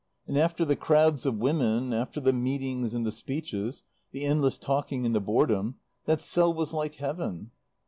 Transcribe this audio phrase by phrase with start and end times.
[0.25, 5.05] And after the crowds of women, after the meetings and the speeches, the endless talking
[5.05, 7.51] and the boredom, that cell was like heaven.